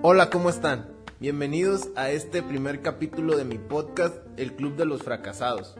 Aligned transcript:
Hola, 0.00 0.30
¿cómo 0.30 0.48
están? 0.48 0.86
Bienvenidos 1.18 1.88
a 1.96 2.10
este 2.10 2.40
primer 2.40 2.82
capítulo 2.82 3.36
de 3.36 3.44
mi 3.44 3.58
podcast, 3.58 4.14
El 4.36 4.52
Club 4.52 4.76
de 4.76 4.84
los 4.84 5.02
Fracasados. 5.02 5.74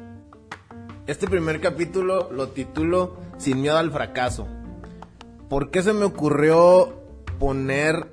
Este 1.06 1.28
primer 1.28 1.60
capítulo 1.60 2.28
lo 2.32 2.48
titulo 2.48 3.16
Sin 3.36 3.60
miedo 3.60 3.78
al 3.78 3.92
fracaso. 3.92 4.48
¿Por 5.48 5.70
qué 5.70 5.84
se 5.84 5.92
me 5.92 6.04
ocurrió 6.04 7.00
poner 7.38 8.08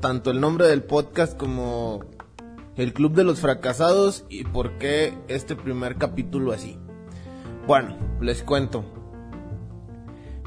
tanto 0.00 0.30
el 0.30 0.40
nombre 0.40 0.68
del 0.68 0.82
podcast 0.82 1.36
como 1.36 2.00
El 2.74 2.94
Club 2.94 3.12
de 3.12 3.24
los 3.24 3.40
Fracasados 3.40 4.24
y 4.30 4.44
por 4.44 4.78
qué 4.78 5.12
este 5.28 5.54
primer 5.54 5.96
capítulo 5.96 6.52
así? 6.52 6.78
Bueno, 7.66 7.94
les 8.22 8.42
cuento. 8.42 8.86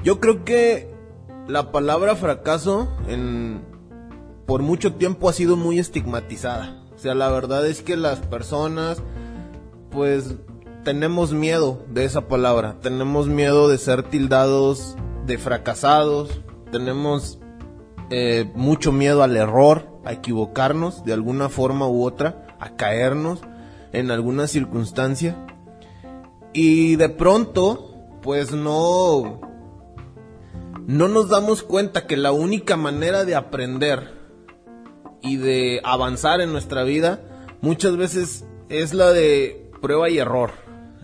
Yo 0.03 0.20
creo 0.20 0.44
que 0.44 0.91
la 1.48 1.71
palabra 1.71 2.16
fracaso 2.16 2.91
en 3.08 3.70
por 4.49 4.63
mucho 4.63 4.94
tiempo 4.94 5.30
ha 5.30 5.34
sido 5.34 5.58
muy 5.58 5.77
estigmatizada. 5.77 6.81
O 6.95 6.98
sea, 6.98 7.13
la 7.13 7.30
verdad 7.30 7.67
es 7.67 7.84
que 7.84 7.95
las 7.95 8.17
personas, 8.17 8.98
pues, 9.91 10.38
tenemos 10.84 11.34
miedo 11.34 11.85
de 11.88 12.03
esa 12.03 12.27
palabra. 12.27 12.77
Tenemos 12.81 13.27
miedo 13.27 13.70
de 13.70 13.77
ser 13.77 14.02
tildados 14.02 14.98
de 15.27 15.38
fracasados. 15.38 16.41
Tenemos 16.72 17.38
eh, 18.09 18.52
mucho 18.55 18.91
miedo 18.91 19.22
al 19.22 19.38
error, 19.38 19.88
a 20.03 20.13
equivocarnos 20.13 21.05
de 21.05 21.13
alguna 21.13 21.50
forma 21.50 21.88
u 21.88 22.03
otra, 22.03 22.47
a 22.59 22.75
caernos 22.75 23.41
en 23.94 24.09
alguna 24.09 24.47
circunstancia. 24.47 25.36
Y 26.53 26.95
de 26.95 27.09
pronto, 27.09 27.94
pues 28.23 28.52
no, 28.52 29.41
no 30.88 31.08
nos 31.08 31.30
damos 31.30 31.61
cuenta 31.61 32.08
que 32.08 32.17
la 32.17 32.31
única 32.31 32.77
manera 32.77 33.25
de 33.25 33.36
aprender 33.36 34.17
y 35.22 35.38
de 35.38 35.81
avanzar 35.84 36.42
en 36.42 36.52
nuestra 36.52 36.84
vida 36.84 37.22
muchas 37.62 37.98
veces 37.98 38.45
es 38.70 38.94
la 38.94 39.12
de 39.12 39.70
prueba 39.81 40.09
y 40.09 40.20
error. 40.20 40.52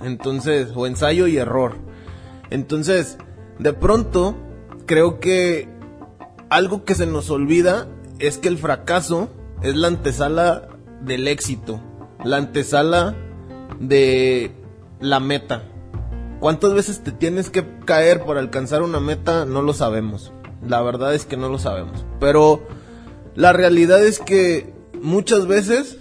Entonces, 0.01 0.69
o 0.75 0.87
ensayo 0.87 1.27
y 1.27 1.37
error. 1.37 1.75
Entonces, 2.49 3.17
de 3.59 3.73
pronto, 3.73 4.35
creo 4.85 5.19
que 5.19 5.69
algo 6.49 6.83
que 6.83 6.95
se 6.95 7.05
nos 7.05 7.29
olvida 7.29 7.87
es 8.19 8.37
que 8.37 8.47
el 8.47 8.57
fracaso 8.57 9.29
es 9.61 9.75
la 9.75 9.87
antesala 9.87 10.69
del 11.01 11.27
éxito, 11.27 11.81
la 12.23 12.37
antesala 12.37 13.15
de 13.79 14.51
la 14.99 15.19
meta. 15.19 15.63
¿Cuántas 16.39 16.73
veces 16.73 17.03
te 17.03 17.11
tienes 17.11 17.49
que 17.49 17.65
caer 17.85 18.23
para 18.25 18.39
alcanzar 18.39 18.83
una 18.83 18.99
meta? 18.99 19.45
No 19.45 19.61
lo 19.61 19.73
sabemos. 19.73 20.31
La 20.67 20.81
verdad 20.81 21.13
es 21.15 21.25
que 21.25 21.37
no 21.37 21.49
lo 21.49 21.57
sabemos. 21.57 22.05
Pero 22.19 22.61
la 23.35 23.51
realidad 23.51 24.05
es 24.05 24.19
que 24.19 24.73
muchas 25.01 25.45
veces 25.45 25.97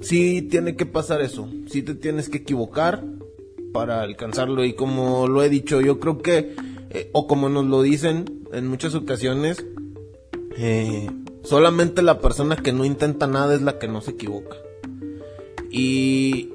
sí 0.00 0.42
tiene 0.42 0.74
que 0.74 0.86
pasar 0.86 1.22
eso. 1.22 1.48
Sí 1.66 1.82
te 1.82 1.94
tienes 1.94 2.28
que 2.28 2.38
equivocar 2.38 3.04
para 3.72 4.02
alcanzarlo. 4.02 4.64
Y 4.64 4.74
como 4.74 5.28
lo 5.28 5.42
he 5.44 5.48
dicho, 5.48 5.80
yo 5.80 6.00
creo 6.00 6.18
que, 6.18 6.56
eh, 6.90 7.10
o 7.12 7.28
como 7.28 7.48
nos 7.48 7.64
lo 7.66 7.80
dicen 7.82 8.44
en 8.52 8.66
muchas 8.66 8.96
ocasiones, 8.96 9.64
eh, 10.56 11.08
solamente 11.44 12.02
la 12.02 12.18
persona 12.18 12.56
que 12.56 12.72
no 12.72 12.84
intenta 12.84 13.28
nada 13.28 13.54
es 13.54 13.62
la 13.62 13.78
que 13.78 13.86
no 13.86 14.00
se 14.00 14.10
equivoca. 14.10 14.56
Y 15.70 16.50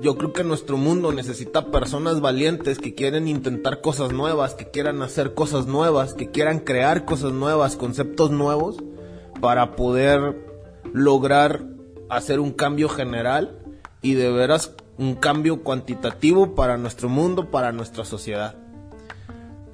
yo 0.00 0.16
creo 0.16 0.32
que 0.32 0.44
nuestro 0.44 0.76
mundo 0.76 1.12
necesita 1.12 1.72
personas 1.72 2.20
valientes 2.20 2.78
que 2.78 2.94
quieren 2.94 3.26
intentar 3.26 3.80
cosas 3.80 4.12
nuevas, 4.12 4.54
que 4.54 4.70
quieran 4.70 5.02
hacer 5.02 5.34
cosas 5.34 5.66
nuevas, 5.66 6.14
que 6.14 6.30
quieran 6.30 6.60
crear 6.60 7.04
cosas 7.04 7.32
nuevas, 7.32 7.76
conceptos 7.76 8.30
nuevos 8.30 8.76
para 9.40 9.76
poder 9.76 10.36
lograr 10.92 11.64
hacer 12.08 12.40
un 12.40 12.52
cambio 12.52 12.88
general 12.88 13.58
y 14.02 14.14
de 14.14 14.30
veras 14.30 14.74
un 14.98 15.14
cambio 15.14 15.62
cuantitativo 15.62 16.54
para 16.54 16.78
nuestro 16.78 17.08
mundo, 17.08 17.50
para 17.50 17.72
nuestra 17.72 18.04
sociedad. 18.04 18.56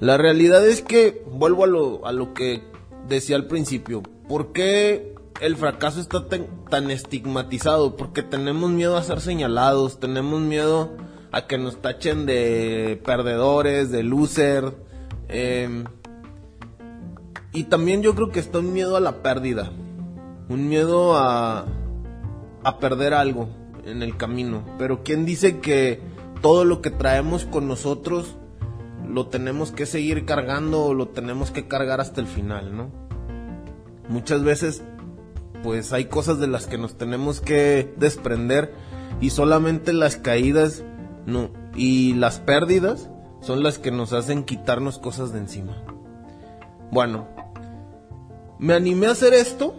La 0.01 0.17
realidad 0.17 0.67
es 0.67 0.83
que, 0.83 1.23
vuelvo 1.31 1.65
a 1.65 1.69
lo, 1.69 2.07
a 2.07 2.13
lo 2.13 2.35
que 2.35 2.63
decía 3.07 3.37
al 3.37 3.47
principio, 3.47 4.03
¿por 4.29 4.53
qué 4.53 5.15
el 5.41 5.57
fracaso 5.57 6.01
está 6.01 6.27
tan, 6.27 6.91
estigmatizado? 6.91 7.97
Porque 7.97 8.23
tenemos 8.23 8.71
miedo 8.71 8.97
a 8.97 9.03
ser 9.03 9.21
señalados, 9.21 10.01
tenemos 10.01 10.41
miedo 10.41 10.91
a 11.31 11.47
que 11.47 11.57
nos 11.57 11.81
tachen 11.81 12.27
de 12.27 13.01
perdedores, 13.05 13.91
de 13.93 14.03
loser. 14.03 14.75
Eh, 15.29 15.85
y 17.53 17.65
también 17.65 18.03
yo 18.03 18.15
creo 18.15 18.31
que 18.31 18.41
está 18.41 18.59
un 18.59 18.73
miedo 18.73 18.97
a 18.97 19.01
la 19.01 19.23
pérdida. 19.23 19.71
Un 20.49 20.69
miedo 20.69 21.17
a, 21.17 21.67
a 22.65 22.79
perder 22.79 23.15
algo 23.15 23.49
en 23.85 24.03
el 24.03 24.17
camino. 24.17 24.65
Pero 24.79 25.03
¿quién 25.03 25.25
dice 25.25 25.61
que 25.61 26.01
todo 26.41 26.65
lo 26.65 26.81
que 26.81 26.91
traemos 26.91 27.45
con 27.45 27.69
nosotros 27.69 28.37
lo 29.07 29.27
tenemos 29.27 29.73
que 29.73 29.87
seguir 29.87 30.25
cargando 30.25 30.85
o 30.85 30.95
lo 30.95 31.09
tenemos 31.09 31.51
que 31.51 31.69
cargar 31.69 32.01
hasta 32.01 32.21
el 32.21 32.27
final, 32.27 32.77
¿no? 32.77 32.91
Muchas 34.09 34.43
veces 34.43 34.83
pues 35.63 35.93
hay 35.93 36.07
cosas 36.07 36.41
de 36.41 36.49
las 36.49 36.67
que 36.67 36.79
nos 36.79 36.97
tenemos 36.97 37.41
que 37.41 37.93
desprender 37.97 38.75
y 39.21 39.31
solamente 39.31 39.93
las 39.93 40.17
caídas 40.17 40.85
no 41.27 41.51
y 41.77 42.15
las 42.15 42.41
pérdidas 42.41 43.11
son 43.41 43.63
las 43.63 43.79
que 43.79 43.91
nos 43.91 44.13
hacen 44.13 44.45
quitarnos 44.45 44.99
cosas 44.99 45.33
de 45.33 45.39
encima. 45.39 45.85
Bueno, 46.91 47.29
me 48.63 48.75
animé 48.75 49.09
a 49.09 49.11
hacer 49.11 49.35
esto 49.35 49.75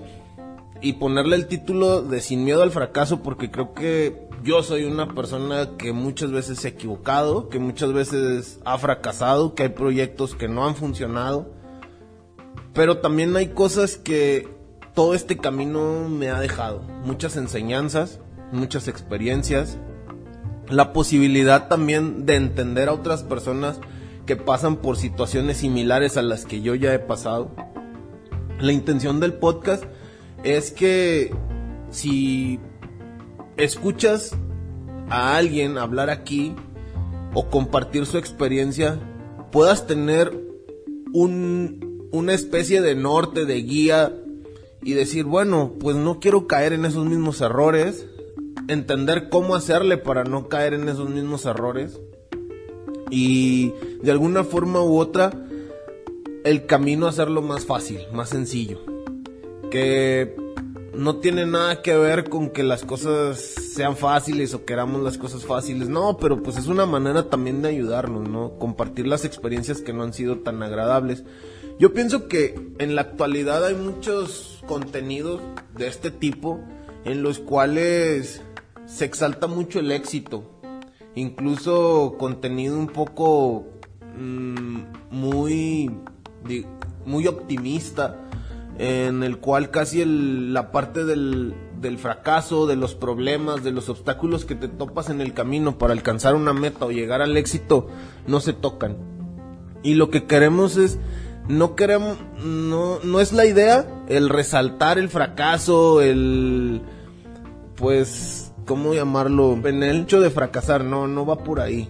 y 0.81 0.93
ponerle 0.93 1.37
el 1.37 1.47
título 1.47 2.01
de 2.01 2.19
Sin 2.19 2.43
miedo 2.43 2.61
al 2.61 2.71
fracaso 2.71 3.23
porque 3.23 3.49
creo 3.49 3.73
que 3.73 4.27
yo 4.43 4.61
soy 4.61 4.83
una 4.83 5.15
persona 5.15 5.77
que 5.77 5.93
muchas 5.93 6.31
veces 6.31 6.59
se 6.59 6.67
ha 6.67 6.71
equivocado, 6.71 7.47
que 7.47 7.59
muchas 7.59 7.93
veces 7.93 8.59
ha 8.65 8.77
fracasado, 8.77 9.55
que 9.55 9.63
hay 9.63 9.69
proyectos 9.69 10.35
que 10.35 10.49
no 10.49 10.67
han 10.67 10.75
funcionado, 10.75 11.49
pero 12.73 12.97
también 12.97 13.33
hay 13.37 13.47
cosas 13.47 13.95
que 13.95 14.49
todo 14.93 15.13
este 15.13 15.37
camino 15.37 16.09
me 16.09 16.29
ha 16.29 16.41
dejado, 16.41 16.81
muchas 17.05 17.37
enseñanzas, 17.37 18.19
muchas 18.51 18.89
experiencias, 18.89 19.77
la 20.67 20.91
posibilidad 20.91 21.69
también 21.69 22.25
de 22.25 22.35
entender 22.35 22.89
a 22.89 22.93
otras 22.93 23.23
personas 23.23 23.79
que 24.25 24.35
pasan 24.35 24.75
por 24.75 24.97
situaciones 24.97 25.55
similares 25.59 26.17
a 26.17 26.21
las 26.21 26.45
que 26.45 26.61
yo 26.61 26.75
ya 26.75 26.93
he 26.93 26.99
pasado 26.99 27.49
la 28.59 28.71
intención 28.71 29.19
del 29.19 29.33
podcast 29.33 29.83
es 30.43 30.71
que 30.71 31.33
si 31.89 32.59
escuchas 33.57 34.35
a 35.09 35.35
alguien 35.37 35.77
hablar 35.77 36.09
aquí 36.09 36.55
o 37.33 37.49
compartir 37.49 38.05
su 38.05 38.17
experiencia, 38.17 38.99
puedas 39.51 39.87
tener 39.87 40.37
un, 41.13 42.09
una 42.11 42.33
especie 42.33 42.81
de 42.81 42.95
norte, 42.95 43.45
de 43.45 43.61
guía 43.61 44.13
y 44.81 44.93
decir, 44.93 45.25
bueno, 45.25 45.73
pues 45.79 45.95
no 45.95 46.19
quiero 46.19 46.47
caer 46.47 46.73
en 46.73 46.85
esos 46.85 47.05
mismos 47.05 47.41
errores, 47.41 48.05
entender 48.67 49.29
cómo 49.29 49.55
hacerle 49.55 49.97
para 49.97 50.23
no 50.23 50.47
caer 50.47 50.73
en 50.73 50.89
esos 50.89 51.09
mismos 51.09 51.45
errores 51.45 51.99
y 53.09 53.73
de 54.01 54.11
alguna 54.11 54.43
forma 54.43 54.81
u 54.81 54.97
otra 54.97 55.31
el 56.43 56.65
camino 56.65 57.05
a 57.05 57.09
hacerlo 57.09 57.41
más 57.41 57.65
fácil, 57.65 57.99
más 58.11 58.29
sencillo. 58.29 58.79
Que 59.71 60.35
no 60.93 61.17
tiene 61.17 61.45
nada 61.45 61.81
que 61.81 61.95
ver 61.95 62.29
con 62.29 62.49
que 62.51 62.63
las 62.63 62.83
cosas 62.83 63.39
sean 63.39 63.95
fáciles 63.97 64.53
o 64.53 64.65
queramos 64.65 65.01
las 65.01 65.17
cosas 65.17 65.45
fáciles. 65.45 65.89
No, 65.89 66.17
pero 66.17 66.43
pues 66.43 66.57
es 66.57 66.67
una 66.67 66.85
manera 66.85 67.29
también 67.29 67.61
de 67.61 67.69
ayudarnos, 67.69 68.29
¿no? 68.29 68.57
Compartir 68.59 69.07
las 69.07 69.25
experiencias 69.25 69.81
que 69.81 69.93
no 69.93 70.03
han 70.03 70.13
sido 70.13 70.39
tan 70.39 70.61
agradables. 70.61 71.23
Yo 71.79 71.93
pienso 71.93 72.27
que 72.27 72.55
en 72.77 72.95
la 72.95 73.01
actualidad 73.01 73.65
hay 73.65 73.75
muchos 73.75 74.63
contenidos 74.67 75.41
de 75.75 75.87
este 75.87 76.11
tipo 76.11 76.59
en 77.03 77.23
los 77.23 77.39
cuales 77.39 78.41
se 78.85 79.05
exalta 79.05 79.47
mucho 79.47 79.79
el 79.79 79.91
éxito. 79.91 80.43
Incluso 81.15 82.15
contenido 82.19 82.77
un 82.77 82.87
poco 82.87 83.65
mm, 84.17 84.79
muy 85.11 85.89
muy 87.05 87.27
optimista, 87.27 88.17
en 88.77 89.23
el 89.23 89.37
cual 89.37 89.69
casi 89.69 90.03
la 90.05 90.71
parte 90.71 91.05
del, 91.05 91.53
del 91.79 91.97
fracaso, 91.97 92.65
de 92.65 92.75
los 92.75 92.95
problemas, 92.95 93.63
de 93.63 93.71
los 93.71 93.89
obstáculos 93.89 94.45
que 94.45 94.55
te 94.55 94.67
topas 94.67 95.09
en 95.09 95.21
el 95.21 95.33
camino 95.33 95.77
para 95.77 95.93
alcanzar 95.93 96.35
una 96.35 96.53
meta 96.53 96.85
o 96.85 96.91
llegar 96.91 97.21
al 97.21 97.37
éxito, 97.37 97.87
no 98.25 98.39
se 98.39 98.53
tocan. 98.53 98.97
Y 99.83 99.95
lo 99.95 100.09
que 100.09 100.25
queremos 100.25 100.77
es, 100.77 100.97
no 101.47 101.75
queremos, 101.75 102.17
no, 102.43 102.99
no 103.03 103.19
es 103.19 103.33
la 103.33 103.45
idea 103.45 103.85
el 104.07 104.29
resaltar 104.29 104.97
el 104.97 105.09
fracaso, 105.09 106.01
el, 106.01 106.81
pues, 107.75 108.53
¿cómo 108.65 108.93
llamarlo? 108.93 109.59
En 109.65 109.83
el 109.83 110.01
hecho 110.01 110.21
de 110.21 110.29
fracasar, 110.29 110.83
no, 110.83 111.07
no 111.07 111.25
va 111.25 111.43
por 111.43 111.59
ahí. 111.59 111.89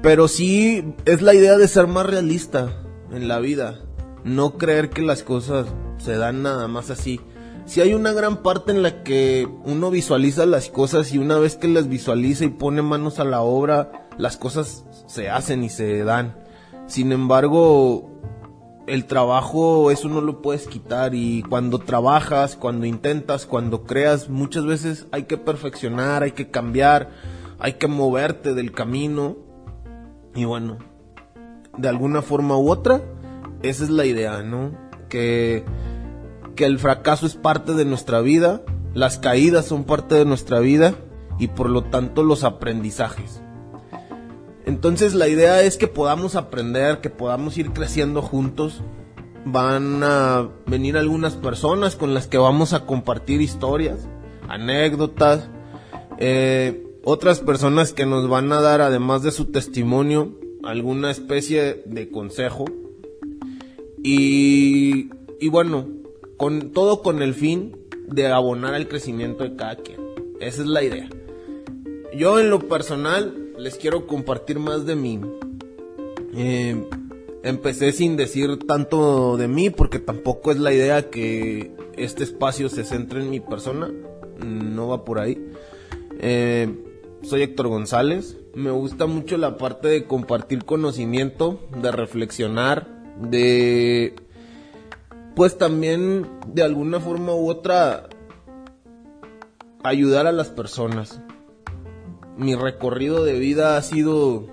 Pero 0.00 0.28
sí 0.28 0.94
es 1.04 1.22
la 1.22 1.34
idea 1.34 1.58
de 1.58 1.66
ser 1.66 1.88
más 1.88 2.06
realista 2.06 2.72
en 3.12 3.28
la 3.28 3.38
vida. 3.38 3.80
No 4.24 4.58
creer 4.58 4.90
que 4.90 5.02
las 5.02 5.22
cosas 5.22 5.66
se 5.98 6.16
dan 6.16 6.42
nada 6.42 6.68
más 6.68 6.90
así. 6.90 7.20
si 7.66 7.82
hay 7.82 7.92
una 7.92 8.12
gran 8.12 8.38
parte 8.38 8.72
en 8.72 8.82
la 8.82 9.02
que 9.02 9.46
uno 9.64 9.90
visualiza 9.90 10.46
las 10.46 10.70
cosas 10.70 11.12
y 11.12 11.18
una 11.18 11.38
vez 11.38 11.56
que 11.56 11.68
las 11.68 11.88
visualiza 11.88 12.44
y 12.44 12.48
pone 12.48 12.80
manos 12.80 13.18
a 13.18 13.24
la 13.24 13.42
obra, 13.42 14.08
las 14.16 14.38
cosas 14.38 14.86
se 15.06 15.28
hacen 15.28 15.64
y 15.64 15.68
se 15.68 16.02
dan. 16.02 16.36
Sin 16.86 17.12
embargo, 17.12 18.10
el 18.86 19.04
trabajo 19.04 19.90
eso 19.90 20.08
no 20.08 20.22
lo 20.22 20.40
puedes 20.40 20.66
quitar 20.66 21.14
y 21.14 21.42
cuando 21.42 21.78
trabajas, 21.78 22.56
cuando 22.56 22.86
intentas, 22.86 23.44
cuando 23.44 23.84
creas, 23.84 24.30
muchas 24.30 24.64
veces 24.64 25.06
hay 25.12 25.24
que 25.24 25.36
perfeccionar, 25.36 26.22
hay 26.22 26.32
que 26.32 26.50
cambiar, 26.50 27.10
hay 27.58 27.74
que 27.74 27.86
moverte 27.86 28.54
del 28.54 28.72
camino 28.72 29.36
y 30.34 30.46
bueno, 30.46 30.78
de 31.78 31.88
alguna 31.88 32.22
forma 32.22 32.56
u 32.56 32.70
otra, 32.70 33.00
esa 33.62 33.84
es 33.84 33.90
la 33.90 34.04
idea, 34.04 34.42
¿no? 34.42 34.72
Que, 35.08 35.64
que 36.54 36.64
el 36.64 36.78
fracaso 36.78 37.26
es 37.26 37.34
parte 37.34 37.74
de 37.74 37.84
nuestra 37.84 38.20
vida, 38.20 38.62
las 38.94 39.18
caídas 39.18 39.66
son 39.66 39.84
parte 39.84 40.16
de 40.16 40.24
nuestra 40.24 40.60
vida 40.60 40.94
y 41.38 41.48
por 41.48 41.70
lo 41.70 41.84
tanto 41.84 42.22
los 42.22 42.44
aprendizajes. 42.44 43.40
Entonces 44.68 45.14
la 45.14 45.28
idea 45.28 45.62
es 45.62 45.78
que 45.78 45.88
podamos 45.88 46.34
aprender, 46.34 47.00
que 47.00 47.08
podamos 47.10 47.56
ir 47.56 47.72
creciendo 47.72 48.20
juntos. 48.20 48.82
Van 49.46 50.02
a 50.02 50.48
venir 50.66 50.98
algunas 50.98 51.36
personas 51.36 51.96
con 51.96 52.12
las 52.12 52.26
que 52.26 52.36
vamos 52.36 52.74
a 52.74 52.84
compartir 52.84 53.40
historias, 53.40 54.06
anécdotas, 54.46 55.48
eh, 56.18 56.84
otras 57.02 57.40
personas 57.40 57.94
que 57.94 58.04
nos 58.04 58.28
van 58.28 58.52
a 58.52 58.60
dar, 58.60 58.82
además 58.82 59.22
de 59.22 59.30
su 59.30 59.46
testimonio, 59.46 60.38
alguna 60.68 61.10
especie 61.10 61.82
de 61.86 62.10
consejo. 62.10 62.66
Y, 64.02 65.08
bueno, 65.48 65.88
con 66.36 66.72
todo 66.72 67.02
con 67.02 67.22
el 67.22 67.34
fin 67.34 67.76
de 68.06 68.26
abonar 68.26 68.74
al 68.74 68.86
crecimiento 68.86 69.44
de 69.44 69.56
cada 69.56 69.76
quien. 69.76 69.98
Esa 70.40 70.62
es 70.62 70.68
la 70.68 70.82
idea. 70.82 71.08
Yo 72.14 72.38
en 72.38 72.50
lo 72.50 72.60
personal 72.68 73.52
les 73.58 73.76
quiero 73.76 74.06
compartir 74.06 74.58
más 74.58 74.84
de 74.84 74.94
mí. 74.94 75.20
Eh, 76.34 76.86
empecé 77.42 77.92
sin 77.92 78.16
decir 78.16 78.58
tanto 78.66 79.36
de 79.36 79.48
mí 79.48 79.70
porque 79.70 79.98
tampoco 79.98 80.52
es 80.52 80.58
la 80.58 80.72
idea 80.72 81.10
que 81.10 81.72
este 81.96 82.24
espacio 82.24 82.68
se 82.68 82.84
centre 82.84 83.20
en 83.20 83.30
mi 83.30 83.40
persona. 83.40 83.90
No 84.44 84.88
va 84.88 85.04
por 85.04 85.18
ahí. 85.18 85.42
Eh, 86.20 86.68
soy 87.22 87.42
Héctor 87.42 87.68
González. 87.68 88.36
Me 88.58 88.70
gusta 88.70 89.06
mucho 89.06 89.36
la 89.36 89.56
parte 89.56 89.88
de 89.88 90.04
compartir 90.04 90.64
conocimiento, 90.64 91.60
de 91.80 91.92
reflexionar, 91.92 92.86
de... 93.20 94.16
Pues 95.34 95.56
también 95.56 96.26
de 96.48 96.62
alguna 96.64 96.98
forma 96.98 97.32
u 97.32 97.48
otra 97.48 98.08
ayudar 99.84 100.26
a 100.26 100.32
las 100.32 100.48
personas 100.48 101.20
mi 102.38 102.54
recorrido 102.54 103.24
de 103.24 103.38
vida 103.38 103.76
ha 103.76 103.82
sido 103.82 104.46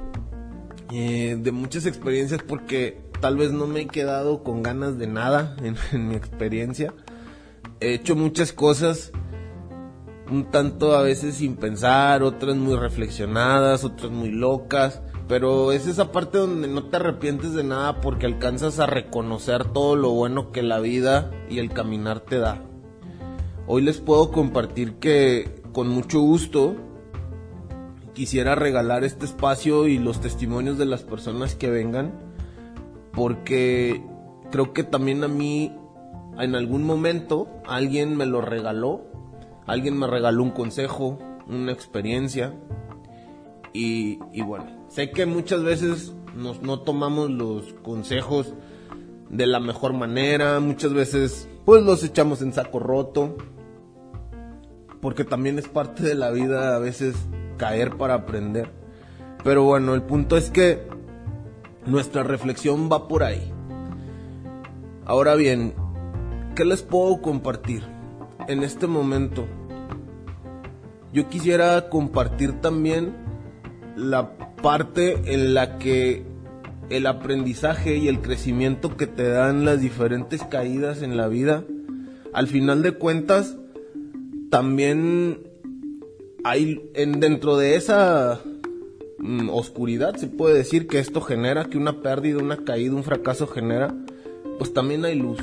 eh, 0.91 1.37
de 1.39 1.51
muchas 1.51 1.85
experiencias 1.85 2.41
porque 2.45 2.99
tal 3.21 3.37
vez 3.37 3.51
no 3.51 3.67
me 3.67 3.81
he 3.81 3.87
quedado 3.87 4.43
con 4.43 4.63
ganas 4.63 4.97
de 4.97 5.07
nada 5.07 5.55
en, 5.61 5.77
mi 6.09 6.15
experiencia. 6.15 6.93
He 7.79 7.93
hecho 7.93 8.15
muchas 8.15 8.51
cosas 8.51 9.11
un 10.30 10.45
tanto 10.45 10.95
a 10.95 11.01
veces 11.01 11.36
sin 11.36 11.56
pensar, 11.56 12.24
otras 12.24 12.56
muy 12.56 12.75
reflexionadas, 12.75 13.83
otras 13.83 14.12
muy 14.12 14.31
locas, 14.31 15.01
pero 15.27 15.72
es 15.72 15.88
esa 15.88 16.12
parte 16.12 16.38
donde 16.38 16.68
no 16.68 16.86
te 16.86 16.98
arrepientes 16.98 17.54
de 17.54 17.63
nada 17.63 18.01
porque 18.01 18.25
alcanzas 18.25 18.80
a 18.80 18.86
reconocer 18.86 19.66
todo 19.66 19.95
lo 19.95 20.12
bueno 20.12 20.51
que 20.51 20.63
la 20.63 20.80
vida 20.80 21.31
y 21.50 21.60
el 21.60 21.72
caminar 21.72 22.22
te 22.22 22.39
da. 22.39 22.62
Hoy 23.68 23.81
les 23.81 24.00
puedo 24.00 24.31
compartir 24.31 24.95
que 24.95 25.63
con 25.74 25.89
mucho 25.89 26.19
gusto 26.19 26.75
quisiera 28.13 28.56
regalar 28.56 29.04
este 29.04 29.25
espacio 29.25 29.88
y 29.88 29.98
los 29.98 30.22
testimonios 30.22 30.77
de 30.77 30.86
las 30.86 31.04
personas 31.04 31.56
que 31.56 31.69
vengan, 31.69 32.13
porque 33.12 34.04
creo 34.51 34.74
que 34.74 34.83
también 34.83 35.24
a 35.24 35.27
mí 35.27 35.75
en 36.39 36.56
algún 36.56 36.83
momento 36.83 37.48
alguien 37.68 38.16
me 38.16 38.25
lo 38.25 38.42
regaló, 38.42 39.14
alguien 39.65 39.97
me 39.97 40.07
regaló 40.07 40.44
un 40.44 40.51
consejo, 40.51 41.19
una 41.47 41.71
experiencia, 41.71 42.53
y, 43.77 44.41
bueno, 44.41 44.85
sé 44.88 45.12
que 45.12 45.25
muchas 45.25 45.62
veces 45.62 46.13
nos, 46.33 46.62
no 46.62 46.79
tomamos 46.79 47.29
los 47.29 47.73
consejos 47.83 48.53
de 49.29 49.45
la 49.47 49.59
mejor 49.59 49.91
manera, 49.91 50.62
muchas 50.62 50.94
veces 50.94 51.50
pues 51.65 51.83
los 51.83 52.01
echamos 52.01 52.41
en 52.41 52.53
saco 52.53 52.79
roto, 52.79 53.35
porque 55.01 55.25
también 55.25 55.59
es 55.59 55.67
parte 55.67 56.03
de 56.03 56.15
la 56.15 56.31
vida 56.31 56.73
a 56.73 56.79
veces 56.79 57.15
caer 57.57 57.97
para 57.97 58.13
aprender. 58.13 58.71
Pero 59.44 59.63
bueno, 59.63 59.94
el 59.94 60.03
punto 60.03 60.38
es 60.38 60.51
que 60.51 60.88
nuestra 61.85 62.23
reflexión 62.23 62.89
va 62.89 63.09
por 63.09 63.23
ahí. 63.23 63.51
Ahora 65.03 65.35
bien, 65.35 65.73
¿qué 66.56 66.63
les 66.63 66.81
puedo 66.81 67.21
compartir 67.21 67.83
en 68.47 68.63
este 68.63 68.88
momento? 68.88 69.45
Yo 71.13 71.30
quisiera 71.30 71.89
compartir 71.89 72.59
también 72.62 73.13
la 73.95 74.38
parte 74.62 75.33
en 75.33 75.53
la 75.53 75.77
que 75.77 76.25
el 76.89 77.07
aprendizaje 77.07 77.97
y 77.97 78.07
el 78.07 78.21
crecimiento 78.21 78.97
que 78.97 79.07
te 79.07 79.27
dan 79.27 79.65
las 79.65 79.81
diferentes 79.81 80.44
caídas 80.44 81.01
en 81.01 81.18
la 81.18 81.27
vida, 81.27 81.63
al 82.33 82.47
final 82.47 82.83
de 82.83 82.92
cuentas, 82.92 83.57
también 84.50 85.39
hay 86.44 86.91
en, 86.94 87.19
dentro 87.19 87.57
de 87.57 87.75
esa 87.75 88.39
mm, 89.18 89.50
oscuridad 89.50 90.15
se 90.15 90.27
puede 90.27 90.56
decir 90.56 90.88
que 90.88 91.00
esto 91.00 91.21
genera 91.21 91.65
que 91.65 91.77
una 91.77 92.01
pérdida, 92.01 92.38
una 92.38 92.57
caída, 92.57 92.94
un 92.94 93.03
fracaso 93.03 93.48
genera, 93.48 93.95
pues 94.59 94.74
también 94.74 95.06
hay 95.06 95.15
luz. 95.15 95.39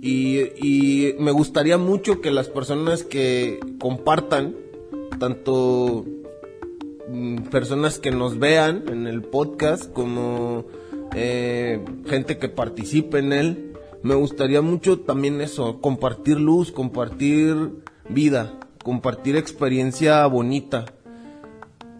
Y, 0.00 1.14
me 1.18 1.32
gustaría 1.32 1.78
mucho 1.78 2.20
que 2.20 2.30
las 2.30 2.48
personas 2.48 3.02
que 3.02 3.58
compartan, 3.80 4.54
tanto 5.18 6.04
mm, 7.08 7.36
personas 7.50 7.98
que 7.98 8.10
nos 8.10 8.38
vean 8.38 8.84
en 8.88 9.06
el 9.06 9.22
podcast 9.22 9.92
como 9.92 10.64
eh, 11.14 11.84
gente 12.06 12.38
que 12.38 12.48
participe 12.48 13.18
en 13.18 13.32
él, 13.32 13.72
me 14.02 14.14
gustaría 14.14 14.62
mucho 14.62 15.00
también 15.00 15.40
eso, 15.40 15.80
compartir 15.80 16.38
luz, 16.38 16.70
compartir 16.70 17.56
vida 18.08 18.58
compartir 18.88 19.36
experiencia 19.36 20.26
bonita. 20.26 20.86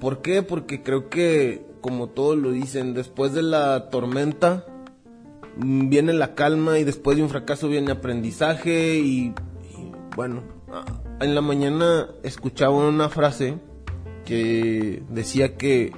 ¿Por 0.01 0.23
qué? 0.23 0.43
Porque 0.43 0.83
creo 0.83 1.11
que, 1.11 1.67
como 1.83 2.09
todos 2.09 2.39
lo 2.39 2.51
dicen, 2.51 2.95
después 2.95 3.35
de 3.35 3.43
la 3.43 3.91
tormenta 3.91 4.65
viene 5.59 6.13
la 6.13 6.35
calma 6.35 6.79
y 6.79 6.85
después 6.85 7.17
de 7.17 7.23
un 7.23 7.29
fracaso 7.29 7.69
viene 7.69 7.93
aprendizaje 7.93 8.97
y, 8.97 9.35
bueno, 10.17 10.43
ah, 10.73 10.85
en 11.21 11.35
la 11.35 11.41
mañana 11.41 12.09
escuchaba 12.23 12.75
una 12.75 13.09
frase 13.09 13.59
que 14.25 15.03
decía 15.09 15.57
que 15.57 15.93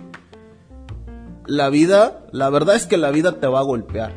la 1.47 1.69
vida, 1.69 2.27
la 2.33 2.49
verdad 2.49 2.77
es 2.77 2.87
que 2.87 2.97
la 2.97 3.11
vida 3.11 3.41
te 3.41 3.47
va 3.47 3.61
a 3.61 3.65
golpear. 3.65 4.15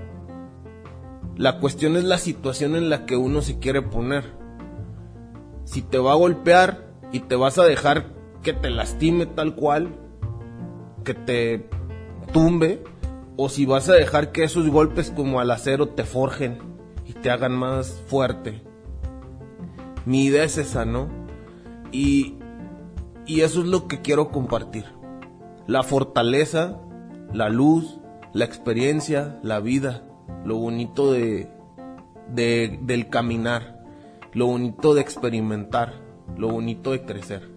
La 1.35 1.59
cuestión 1.59 1.97
es 1.97 2.03
la 2.03 2.19
situación 2.19 2.75
en 2.75 2.89
la 2.89 3.05
que 3.05 3.17
uno 3.17 3.41
se 3.41 3.57
quiere 3.59 3.81
poner 3.81 4.43
si 5.65 5.81
te 5.81 5.97
va 5.97 6.11
a 6.11 6.15
golpear 6.15 6.93
y 7.11 7.21
te 7.21 7.35
vas 7.35 7.57
a 7.57 7.63
dejar 7.63 8.13
que 8.43 8.53
te 8.53 8.69
lastime 8.69 9.25
tal 9.25 9.55
cual, 9.55 9.95
que 11.03 11.13
te 11.13 11.69
tumbe, 12.31 12.83
o 13.35 13.49
si 13.49 13.65
vas 13.65 13.89
a 13.89 13.93
dejar 13.93 14.31
que 14.31 14.43
esos 14.43 14.69
golpes 14.69 15.11
como 15.11 15.39
al 15.39 15.51
acero 15.51 15.89
te 15.89 16.03
forjen 16.03 16.59
y 17.05 17.13
te 17.13 17.29
hagan 17.29 17.53
más 17.53 18.01
fuerte. 18.07 18.61
Mi 20.05 20.25
idea 20.25 20.43
es 20.43 20.57
esa, 20.57 20.85
¿no? 20.85 21.07
Y, 21.91 22.35
y 23.25 23.41
eso 23.41 23.61
es 23.61 23.67
lo 23.67 23.87
que 23.87 24.01
quiero 24.01 24.29
compartir. 24.29 24.85
La 25.67 25.83
fortaleza, 25.83 26.79
la 27.31 27.49
luz, 27.49 27.99
la 28.33 28.45
experiencia, 28.45 29.39
la 29.43 29.59
vida, 29.59 30.03
lo 30.45 30.57
bonito 30.57 31.11
de, 31.13 31.49
de 32.29 32.79
del 32.81 33.09
caminar 33.09 33.73
lo 34.33 34.47
bonito 34.47 34.93
de 34.93 35.01
experimentar, 35.01 35.93
lo 36.37 36.49
bonito 36.49 36.91
de 36.91 37.05
crecer. 37.05 37.49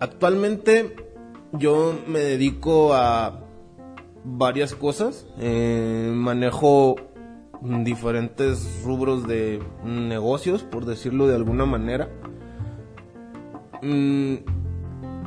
Actualmente 0.00 0.94
yo 1.52 1.98
me 2.06 2.20
dedico 2.20 2.94
a 2.94 3.44
varias 4.24 4.74
cosas, 4.74 5.26
eh, 5.38 6.12
manejo 6.14 6.96
diferentes 7.62 8.82
rubros 8.84 9.26
de 9.26 9.62
negocios, 9.84 10.62
por 10.62 10.84
decirlo 10.84 11.26
de 11.26 11.36
alguna 11.36 11.66
manera. 11.66 12.08
Mm, 13.82 14.34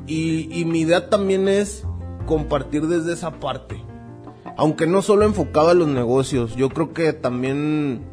y, 0.08 0.60
y 0.60 0.66
mi 0.66 0.82
idea 0.82 1.10
también 1.10 1.48
es 1.48 1.86
compartir 2.26 2.88
desde 2.88 3.14
esa 3.14 3.40
parte. 3.40 3.84
Aunque 4.58 4.88
no 4.88 5.02
solo 5.02 5.26
enfocado 5.26 5.70
a 5.70 5.74
los 5.74 5.88
negocios, 5.88 6.56
yo 6.56 6.70
creo 6.70 6.94
que 6.94 7.14
también 7.14 8.04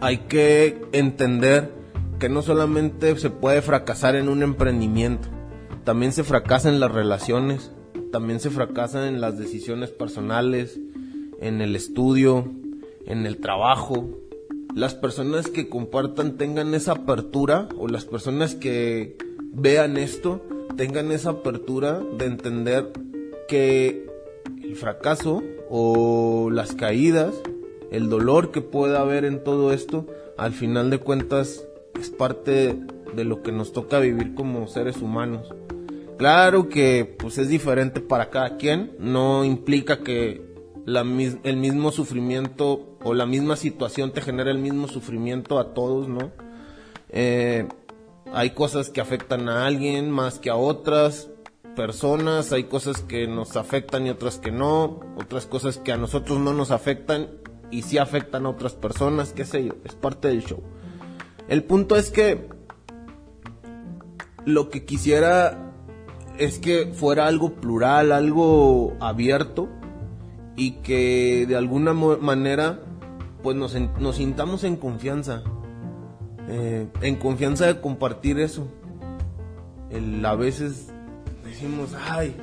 hay 0.00 0.18
que 0.18 0.86
entender 0.92 1.72
que 2.18 2.28
no 2.28 2.42
solamente 2.42 3.16
se 3.16 3.30
puede 3.30 3.62
fracasar 3.62 4.16
en 4.16 4.28
un 4.28 4.42
emprendimiento, 4.42 5.28
también 5.84 6.12
se 6.12 6.24
fracasa 6.24 6.68
en 6.68 6.80
las 6.80 6.92
relaciones, 6.92 7.72
también 8.16 8.40
se 8.40 8.48
fracasa 8.48 9.08
en 9.08 9.20
las 9.20 9.36
decisiones 9.36 9.90
personales, 9.90 10.80
en 11.38 11.60
el 11.60 11.76
estudio, 11.76 12.50
en 13.04 13.26
el 13.26 13.42
trabajo. 13.42 14.08
Las 14.74 14.94
personas 14.94 15.48
que 15.48 15.68
compartan 15.68 16.38
tengan 16.38 16.72
esa 16.72 16.92
apertura 16.92 17.68
o 17.76 17.88
las 17.88 18.06
personas 18.06 18.54
que 18.54 19.18
vean 19.52 19.98
esto 19.98 20.40
tengan 20.78 21.12
esa 21.12 21.28
apertura 21.28 22.00
de 22.16 22.24
entender 22.24 22.90
que 23.48 24.06
el 24.62 24.76
fracaso 24.76 25.42
o 25.68 26.48
las 26.50 26.72
caídas, 26.72 27.34
el 27.90 28.08
dolor 28.08 28.50
que 28.50 28.62
pueda 28.62 29.00
haber 29.00 29.26
en 29.26 29.44
todo 29.44 29.74
esto, 29.74 30.06
al 30.38 30.54
final 30.54 30.88
de 30.88 31.00
cuentas 31.00 31.66
es 32.00 32.08
parte 32.08 32.80
de 33.14 33.24
lo 33.24 33.42
que 33.42 33.52
nos 33.52 33.74
toca 33.74 34.00
vivir 34.00 34.34
como 34.34 34.68
seres 34.68 35.02
humanos. 35.02 35.52
Claro 36.18 36.68
que 36.68 37.16
pues 37.18 37.36
es 37.38 37.48
diferente 37.48 38.00
para 38.00 38.30
cada 38.30 38.56
quien, 38.56 38.96
no 38.98 39.44
implica 39.44 39.98
que 39.98 40.54
el 40.86 41.56
mismo 41.56 41.90
sufrimiento 41.90 42.96
o 43.02 43.12
la 43.12 43.26
misma 43.26 43.56
situación 43.56 44.12
te 44.12 44.22
genera 44.22 44.50
el 44.50 44.58
mismo 44.58 44.88
sufrimiento 44.88 45.58
a 45.58 45.74
todos, 45.74 46.08
¿no? 46.08 46.30
Eh, 47.10 47.68
hay 48.32 48.50
cosas 48.50 48.90
que 48.90 49.00
afectan 49.00 49.48
a 49.48 49.66
alguien 49.66 50.10
más 50.10 50.38
que 50.38 50.48
a 50.48 50.56
otras 50.56 51.28
personas, 51.74 52.52
hay 52.52 52.64
cosas 52.64 53.02
que 53.02 53.26
nos 53.26 53.56
afectan 53.56 54.06
y 54.06 54.10
otras 54.10 54.38
que 54.38 54.50
no, 54.50 55.00
otras 55.16 55.46
cosas 55.46 55.78
que 55.78 55.92
a 55.92 55.96
nosotros 55.96 56.38
no 56.38 56.54
nos 56.54 56.70
afectan 56.70 57.28
y 57.70 57.82
sí 57.82 57.98
afectan 57.98 58.46
a 58.46 58.50
otras 58.50 58.74
personas, 58.74 59.32
qué 59.32 59.44
sé 59.44 59.64
yo, 59.64 59.74
es 59.84 59.94
parte 59.94 60.28
del 60.28 60.44
show. 60.44 60.62
El 61.48 61.64
punto 61.64 61.96
es 61.96 62.10
que 62.10 62.48
lo 64.44 64.70
que 64.70 64.84
quisiera 64.84 65.65
es 66.38 66.58
que 66.58 66.92
fuera 66.92 67.26
algo 67.26 67.54
plural, 67.54 68.12
algo 68.12 68.94
abierto 69.00 69.68
y 70.56 70.72
que 70.82 71.46
de 71.46 71.56
alguna 71.56 71.92
manera 71.92 72.80
pues 73.42 73.56
nos, 73.56 73.76
nos 74.00 74.16
sintamos 74.16 74.64
en 74.64 74.76
confianza, 74.76 75.42
eh, 76.48 76.88
en 77.00 77.16
confianza 77.16 77.66
de 77.66 77.80
compartir 77.80 78.40
eso. 78.40 78.66
A 80.24 80.34
veces 80.34 80.88
decimos, 81.44 81.90
ay, 82.08 82.36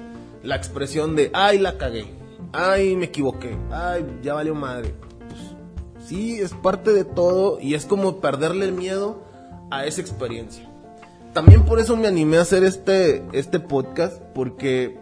la 0.43 0.55
expresión 0.55 1.15
de, 1.15 1.29
ay, 1.33 1.59
la 1.59 1.77
cagué, 1.77 2.05
ay, 2.53 2.95
me 2.95 3.05
equivoqué, 3.05 3.57
ay, 3.69 4.05
ya 4.23 4.33
valió 4.33 4.55
madre. 4.55 4.95
Pues, 5.27 6.07
sí, 6.07 6.39
es 6.39 6.53
parte 6.53 6.93
de 6.93 7.03
todo 7.03 7.59
y 7.59 7.73
es 7.73 7.85
como 7.85 8.21
perderle 8.21 8.65
el 8.65 8.71
miedo 8.71 9.23
a 9.71 9.85
esa 9.85 10.01
experiencia. 10.01 10.72
También 11.33 11.63
por 11.63 11.79
eso 11.79 11.97
me 11.97 12.07
animé 12.07 12.37
a 12.37 12.41
hacer 12.41 12.63
este, 12.63 13.25
este 13.33 13.59
podcast, 13.59 14.21
porque 14.35 14.99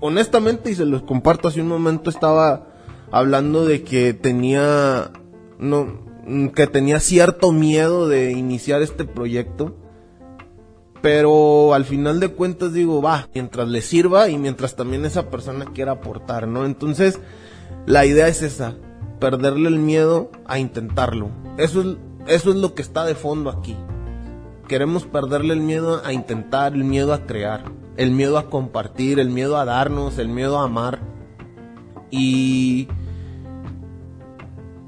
honestamente, 0.00 0.70
y 0.70 0.74
se 0.74 0.84
los 0.84 1.02
comparto 1.02 1.48
hace 1.48 1.60
un 1.60 1.68
momento, 1.68 2.10
estaba 2.10 2.66
hablando 3.12 3.64
de 3.64 3.82
que 3.84 4.12
tenía, 4.12 5.12
no, 5.58 6.50
que 6.54 6.66
tenía 6.66 6.98
cierto 6.98 7.52
miedo 7.52 8.08
de 8.08 8.32
iniciar 8.32 8.82
este 8.82 9.04
proyecto. 9.04 9.76
Pero 11.02 11.72
al 11.72 11.86
final 11.86 12.20
de 12.20 12.28
cuentas 12.28 12.74
digo, 12.74 13.00
va, 13.00 13.28
mientras 13.32 13.68
le 13.68 13.80
sirva 13.80 14.28
y 14.28 14.36
mientras 14.36 14.76
también 14.76 15.06
esa 15.06 15.30
persona 15.30 15.64
quiera 15.66 15.92
aportar, 15.92 16.46
¿no? 16.46 16.66
Entonces, 16.66 17.20
la 17.86 18.04
idea 18.04 18.28
es 18.28 18.42
esa, 18.42 18.74
perderle 19.18 19.68
el 19.68 19.78
miedo 19.78 20.30
a 20.46 20.58
intentarlo. 20.58 21.30
Eso 21.56 21.80
es, 21.80 21.96
eso 22.26 22.50
es 22.50 22.56
lo 22.56 22.74
que 22.74 22.82
está 22.82 23.06
de 23.06 23.14
fondo 23.14 23.48
aquí. 23.48 23.76
Queremos 24.70 25.04
perderle 25.04 25.52
el 25.52 25.60
miedo 25.60 26.00
a 26.02 26.14
intentar, 26.14 26.72
el 26.72 26.84
miedo 26.84 27.12
a 27.12 27.26
crear 27.26 27.64
el 28.00 28.12
miedo 28.12 28.38
a 28.38 28.48
compartir, 28.48 29.18
el 29.18 29.28
miedo 29.28 29.58
a 29.58 29.66
darnos, 29.66 30.18
el 30.18 30.28
miedo 30.28 30.58
a 30.58 30.64
amar. 30.64 31.00
Y 32.10 32.88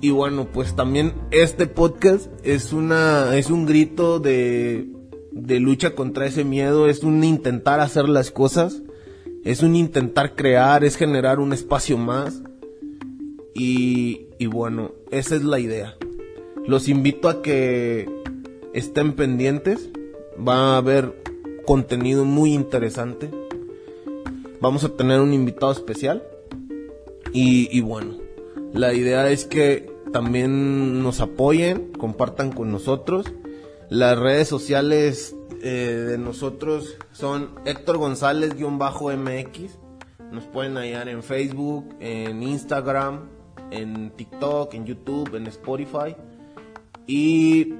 y 0.00 0.08
bueno, 0.08 0.46
pues 0.50 0.74
también 0.74 1.12
este 1.30 1.66
podcast 1.66 2.30
es 2.42 2.72
una 2.72 3.36
es 3.36 3.50
un 3.50 3.66
grito 3.66 4.18
de 4.18 4.88
de 5.30 5.60
lucha 5.60 5.94
contra 5.94 6.24
ese 6.24 6.42
miedo, 6.42 6.88
es 6.88 7.02
un 7.02 7.22
intentar 7.22 7.80
hacer 7.80 8.08
las 8.08 8.30
cosas, 8.30 8.82
es 9.44 9.62
un 9.62 9.76
intentar 9.76 10.34
crear, 10.34 10.82
es 10.82 10.96
generar 10.96 11.38
un 11.38 11.52
espacio 11.52 11.98
más. 11.98 12.42
Y, 13.54 14.28
y 14.38 14.46
bueno, 14.46 14.92
esa 15.10 15.36
es 15.36 15.44
la 15.44 15.58
idea. 15.58 15.96
Los 16.66 16.88
invito 16.88 17.28
a 17.28 17.42
que 17.42 18.21
estén 18.72 19.14
pendientes. 19.14 19.90
Va 20.36 20.74
a 20.74 20.76
haber 20.78 21.22
contenido 21.66 22.24
muy 22.24 22.54
interesante. 22.54 23.30
Vamos 24.60 24.84
a 24.84 24.90
tener 24.90 25.20
un 25.20 25.34
invitado 25.34 25.72
especial. 25.72 26.22
Y, 27.32 27.80
bueno, 27.80 28.18
la 28.72 28.92
idea 28.92 29.30
es 29.30 29.46
que 29.46 29.90
también 30.12 31.02
nos 31.02 31.20
apoyen, 31.20 31.92
compartan 31.92 32.52
con 32.52 32.70
nosotros. 32.70 33.26
Las 33.88 34.18
redes 34.18 34.48
sociales 34.48 35.34
eh, 35.62 36.06
de 36.08 36.18
nosotros 36.18 36.96
son 37.12 37.50
Héctor 37.64 37.98
González-MX. 37.98 39.78
Nos 40.30 40.44
pueden 40.44 40.76
hallar 40.76 41.08
en 41.08 41.22
Facebook, 41.22 41.94
en 42.00 42.42
Instagram, 42.42 43.28
en 43.70 44.10
TikTok, 44.10 44.74
en 44.74 44.86
YouTube, 44.86 45.34
en 45.34 45.46
Spotify. 45.46 46.14
Y 47.06 47.74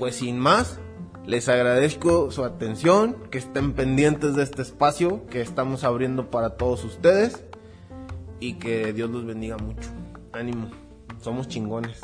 pues 0.00 0.16
sin 0.16 0.38
más, 0.38 0.80
les 1.26 1.50
agradezco 1.50 2.30
su 2.30 2.42
atención, 2.42 3.16
que 3.30 3.36
estén 3.36 3.74
pendientes 3.74 4.34
de 4.34 4.42
este 4.42 4.62
espacio 4.62 5.26
que 5.26 5.42
estamos 5.42 5.84
abriendo 5.84 6.30
para 6.30 6.56
todos 6.56 6.84
ustedes 6.84 7.44
y 8.40 8.54
que 8.54 8.94
Dios 8.94 9.10
los 9.10 9.26
bendiga 9.26 9.58
mucho. 9.58 9.90
Ánimo, 10.32 10.70
somos 11.20 11.48
chingones. 11.48 12.00